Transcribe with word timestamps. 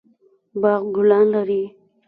باغ 0.61 0.81
ګلان 0.95 1.25
لري 1.33 1.61